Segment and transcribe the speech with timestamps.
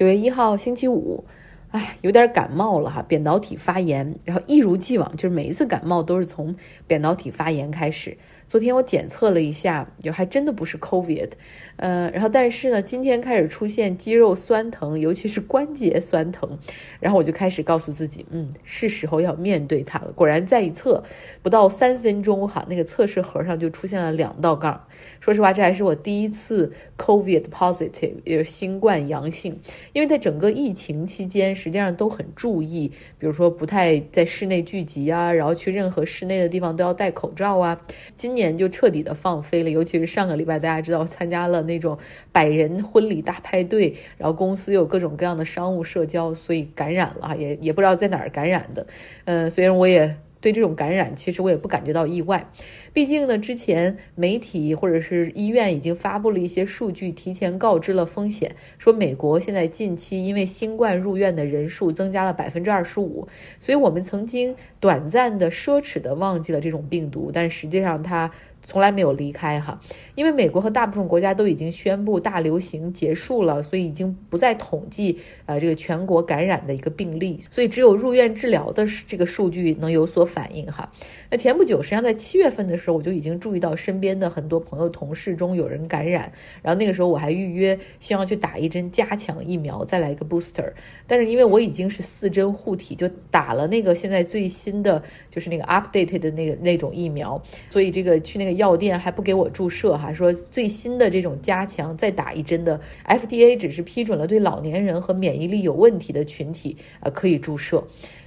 [0.00, 1.24] 九月一号星期五，
[1.72, 8.16] 哎，有点感冒了哈，扁桃体发炎，然后一如既往，就是每一次感冒都是从扁桃体发炎开始。
[8.50, 11.30] 昨天我检测了一下，就还真的不是 COVID，
[11.76, 16.58] 呃，然后但是呢，今天开始出现肌肉酸疼，尤其是关节酸疼，
[16.98, 20.10] 然后我就开始告诉自己，嗯，是时候要面对它了。
[20.16, 21.04] 果然再一测，
[21.42, 24.84] 不到三分钟哈，那个测试盒上就出现了两道杠。
[25.20, 29.60] 说实话，这还是我第一次 COVID positive，也是新冠阳性。
[29.92, 37.80] 因为在整个疫情期间，实际上都很注意，比如说不太在室内聚集啊，然后去任何室内的地方都要戴口罩啊。
[38.16, 41.98] 今年年就彻底的放飞了，尤其是上个礼拜，大家知道参加了那种
[42.32, 48.86] 百人婚礼大派对，然后公司有各种各样的商务社交，所以感染了，也也不知道在哪儿感染的。
[49.26, 50.16] 嗯，虽然我也。
[50.42, 52.46] 对这种感染，其实我也不感觉到意外，
[52.92, 68.30] 毕竟呢，之前媒体或者是医院已经发布了一些数据，提前告知了风险，说美国现在近期因为新冠入院的人数增加了百分之二十五，所以我们曾经短暂的奢侈的忘记了这种病毒，但实际上它。
[68.62, 69.80] 从来没有离开哈，
[70.14, 80.92] 因为美国和大部分国家都已经宣布大流行结束了，所以已经不再统计呃这个全国感染的一个病例，所以只有入院治疗的这个数据能有所反应哈。
[81.30, 90.72] 那前不久，实际上在七月份的时候，我就已经注意到身边的很多朋友、同事中有人感染，然后那个时候我还预约希望去打一针加强疫苗，再来一个 booster。
[91.06, 107.84] 但是因为我已经是四针护体，就打了那个现在最新的就是那个 updated 的那个那种疫苗，所以这个去那个药店还不给我注射哈，说最新的这种加强再打一针的 FDA 只是批准了对老年人和免疫力有问题的群体呃可以注射。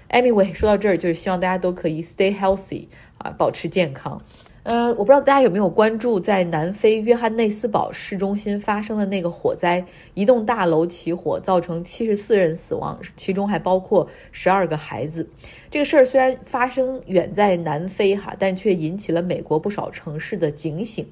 [0.09, 2.85] Anyway，说到这儿，就是希望大家都可以 stay healthy
[3.23, 4.21] 啊，保持健康。
[4.63, 15.29] 呃，我不知道大家有没有关注在南非约翰内斯堡市中心发生的那个火灾，一栋大楼起火，造成七十四人死亡，其中还包括十二个孩子。
[15.69, 21.05] 这个事儿虽然发生远在南非哈，但却引起了美国不少城市的警醒。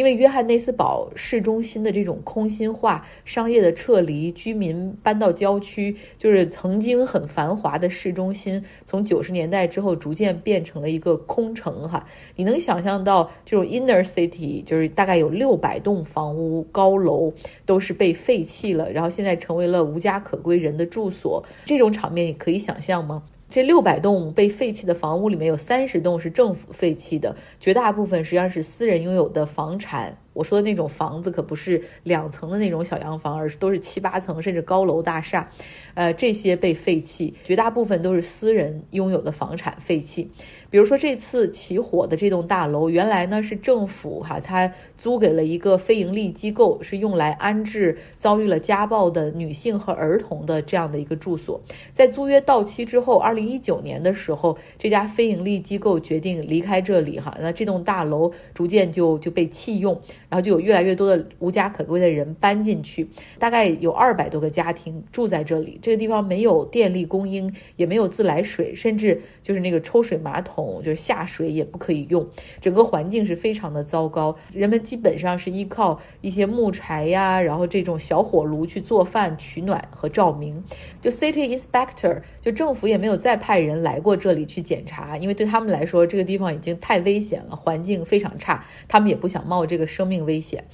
[0.00, 12.06] 因为约翰内斯堡市中心的这种空心化、商业的撤离、居民搬到郊区，就是曾经很繁华的市中心，从九十年代之后逐渐变成了一个空城哈。
[12.34, 17.34] 你能想象到这种 inner city，就是大概有六百栋房屋高楼
[17.66, 23.22] 都是被废弃了，然后现在成为了无家可归人的住所，这种场面你可以想象吗？
[23.50, 30.16] 这六百栋被废弃的房屋里面有三十栋是政府废弃的，绝大部分实际上是私人拥有的房产。
[30.40, 35.50] 我说的那种房子可不是两层的那种小洋房，而是都是七八层甚至高楼大厦。
[35.92, 40.30] 呃，这些被废弃，绝大部分都是私人拥有的房产废弃。
[40.70, 51.60] 比如说这次起火的这栋大楼，原来呢是政府哈，它租给了一个非盈利机构，是用来安置遭遇了家暴的女性和儿童的这样的一个住所。
[51.92, 60.00] 在租约到期之后，二零一九年的时候，这家非盈利机构决定离开这里哈，那这栋大楼逐渐就就被弃用。
[60.30, 63.08] 然后就有越来越多的无家可归的人搬进去，
[63.38, 65.78] 大概有二百多个家庭住在这里。
[65.82, 72.24] 这个地方没有电力供应，也没有自来水，甚至就是那个抽水马桶，就是下水也不可以用。
[72.60, 80.62] 整个环境是非常的糟糕，人们基本上是依靠一些木柴呀，然后这种小火炉去做饭、取暖和照明。
[81.02, 90.19] 就 City Inspector，就政府也没有再派人来过这里去检查，因为对他们来说，这个地方已经太危险了，环境非常差，他们也不想冒这个生命。
[90.24, 90.64] 危险，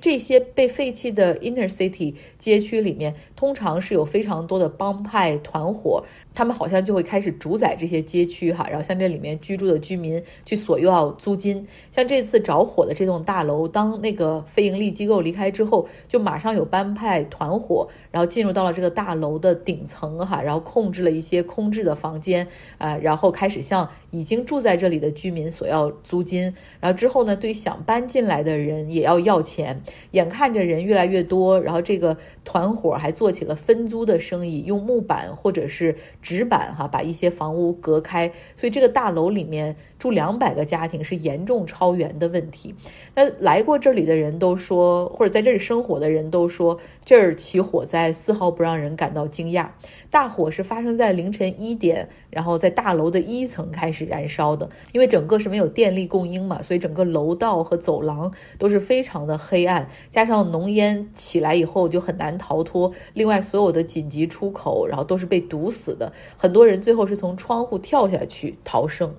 [0.00, 6.04] 这些被废弃的 inner city 街区里面，通常是有非常多的帮派团伙。
[6.34, 11.66] 他们好像就会开始主宰这些街区哈，然后向这里面居住的居民去索要租金。
[11.90, 22.46] 像这次着火的这栋大楼，当那个非盈利机构离开之后，就马上有帮派团伙，然后进入到了这个大楼的顶层哈，然后控制了一些空置的房间
[22.76, 26.54] 啊，然后开始向已经住在这里的居民索要租金。
[26.80, 29.82] 然后之后呢，对想搬进来的人也要要钱。
[30.10, 35.96] 眼看着人越来越多，然后这个团伙还做起了分租的生意，用木板或者是。
[36.22, 42.74] 纸板哈，把一些房屋隔开，所以这个大楼里面住两百个家庭是严重超员的问题。
[43.14, 49.68] 那来过这里的人都说，或者在这里生活的人都说，这儿起火灾丝毫不让人感到惊讶。
[50.10, 62.92] 大火是发生在凌晨一点，然后在大楼的一层开始燃烧的，因为整个是没有电力供应嘛，所以整个楼道和走廊都是非常的黑暗，加上浓烟起来以后就很难逃脱。
[63.14, 69.12] 另外，所有的紧急出口，然后都是被堵死的，很多人最后是从窗户跳下去逃生。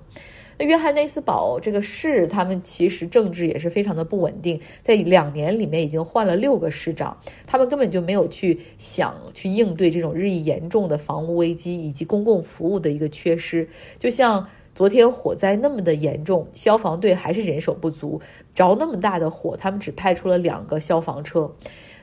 [0.60, 7.16] 那约翰内斯堡这个市，他们其实政治也是非常的不稳定，在两年里面已经换了六个市长，
[7.46, 13.68] 他们根本就没有去想去应对这种日益严重的房屋危机以及公共服务的一个缺失。
[14.00, 14.48] 就像
[14.78, 18.20] 昨天火灾那么的严重，消防队还是人手不足，
[18.54, 21.52] 着那么大的火，他们只派出了两个消防车。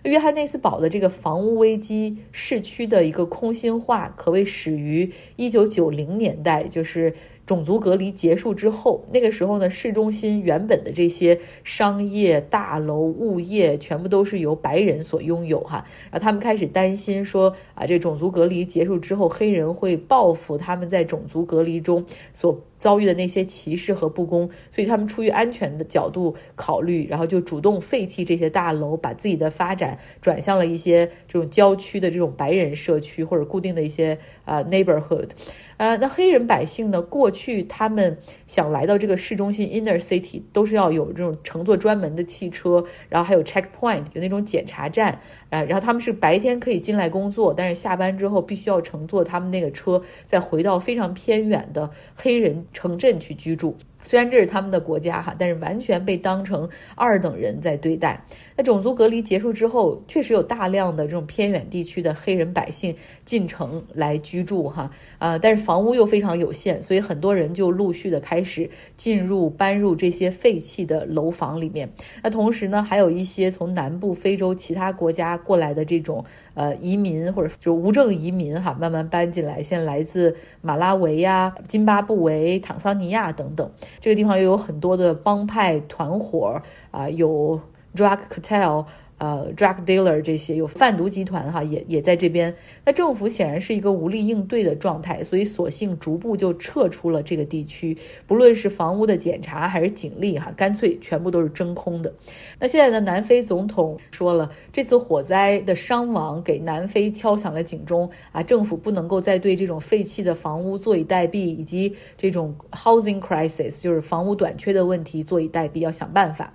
[0.04, 7.13] 约翰内斯堡的这个房屋危机，市区的一个空心化，可谓始于一九九零年代，就是。
[7.45, 15.86] 种族隔离结束之后，那个时候呢，市中心原本的这些商业大楼、物业全部都是由白人所拥有哈。
[16.12, 22.03] 然后他们开始担心说啊，这种族隔离结束之后，黑人会报复他们在种族隔离中
[22.33, 35.30] 所遭遇的那些歧视和不公，所以他们出于安全的角度考虑，然后就主动废弃这些大楼，把自己的发展转向了一些这种郊区的这种白人社区或者固定的一些啊 neighborhood。
[35.77, 37.01] 呃，那黑人百姓呢？
[37.01, 38.18] 过去他们
[38.48, 45.19] 想来到这个市中心 inner city，都是要有这种乘坐专门的汽车，然后还有 checkpoint，有那种检查站。
[45.50, 53.77] 呃，然后他们是白天可以进来工作，但是下班之后必须要乘坐他们那个车，再回到非常偏远的黑人城镇去居住。
[54.06, 58.24] 虽然这是他们的国家哈，但是完全被当成二等人在对待。
[58.57, 71.90] 那种族隔离结束之后，确实有大量的这种偏远地区的黑人百姓进城来居住哈啊，但是房屋又非常有限，所以很多人就陆续的开始进入搬入这些废弃的楼房里面。
[72.24, 76.24] 那同时呢，还有一些从南部非洲其他国家过来的这种
[76.54, 83.69] 呃移民或者就无证移民哈，慢慢搬进来，现在来自马拉维呀、津巴布韦、坦桑尼亚等等。
[84.00, 86.62] 这个地方又有很多的帮派团伙
[86.92, 87.59] 啊，有
[87.95, 88.86] drug cartel。
[89.17, 92.53] 呃，drug dealer 这些有贩毒集团哈，也也在这边。
[92.83, 97.97] 那政府显然是一个无力应对的状态，所以索性逐步就撤出了这个地区。
[98.27, 102.13] 不论是房屋的检查还是警力哈，干脆全部都是真空的。
[102.59, 116.53] 那现在的南非总统说了，这次火灾的伤亡给南非敲响了警钟啊，政府不能够再对这种废弃的房屋坐以待毙，以及这种 housing crisis 就是房屋短缺的问题坐以待毙，要想办法。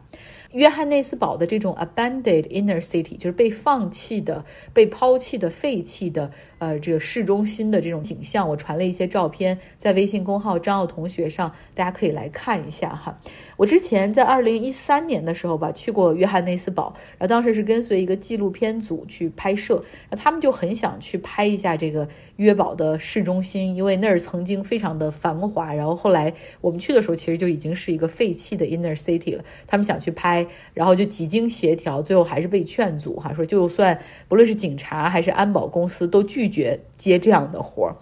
[0.52, 13.18] 约翰内斯堡的这种 abandoned inner city，就是被放弃的、被抛弃的、废弃的，呃，这个市中心的这种景象，我传了一些照片在微信公号张奥同学上，大家可以来看一下哈。
[13.56, 19.76] 我之前在二零一三年的时候吧，去过约翰内斯堡，然后当时是跟随一个纪录片组去拍摄，
[20.10, 29.42] 然后他们就很想去拍一下这个约堡的市中心，因为那儿曾经非常的繁华，然后后来我们去的时候，其实就已经是一个废弃的 inner city 了。
[29.66, 33.98] 他们想去拍，然后就几经协调，最后还是被劝阻哈，说就算
[34.28, 37.96] 不论是警察还是安保公司都拒绝接这样的活儿。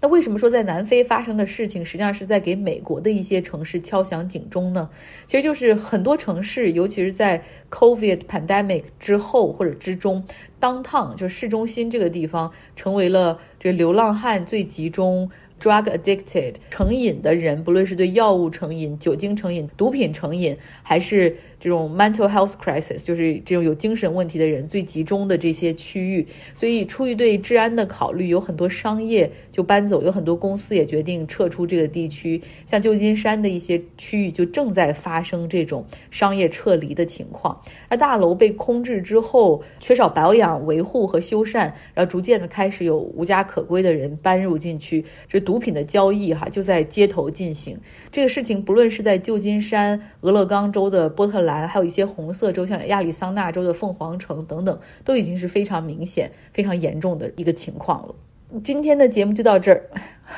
[0.00, 4.88] 那为什么说在南非发生的事情，实际上是在给美国的一些城市敲响警钟呢？
[5.26, 10.24] 其实就是很多城市，尤其是在 COVID pandemic 之后或者之中
[10.60, 15.28] ，downtown 就市中心这个地方，成为了这流浪汉最集中。
[15.60, 26.26] Drug addicted 成瘾的人，不论是对药物成瘾、酒精成瘾、毒品成瘾，还是这种 mental health crisis，就是这种有精神问题的人最集中的这些区域。
[26.54, 32.40] 所以，出于对治安的考虑，有很多商业就搬走，有很多公司也决定撤出这个地区。
[32.66, 37.60] 像旧金山的一些区域，就正在发生这种商业撤离的情况。
[37.90, 45.04] 那大楼被空置之后，缺少保养、维护和修缮，然后逐渐的开始有无家可归的人搬入进去。
[45.26, 47.78] 这毒品的交易哈就在街头进行，
[48.12, 58.14] 这个事情不论是在旧金山、俄勒冈州的波特兰，还有一些红色州，像亚利桑那州的凤凰城等等，都已经是非常明显、非常严重的一个情况了。
[58.62, 59.88] 今天的节目就到这儿，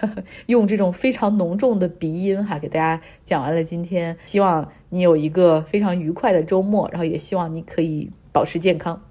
[0.46, 3.64] 用这种非常浓重的鼻音哈给大家讲完了。
[3.64, 9.02] 今天希望你有一个非常愉快的周末，然后也希望你可以保持健康。